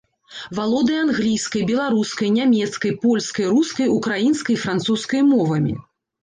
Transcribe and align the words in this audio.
Валодае 0.59 1.01
англійскай, 1.07 1.61
беларускай, 1.71 2.29
нямецкай, 2.37 2.91
польскай, 3.03 3.45
рускай, 3.53 3.93
украінскай 3.97 4.57
і 4.57 4.59
французскай 4.65 5.21
мовамі. 5.31 5.77